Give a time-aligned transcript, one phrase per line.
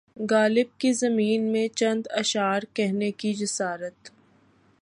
[0.31, 4.09] غالب کی زمین میں چند اشعار کہنے کی جسارت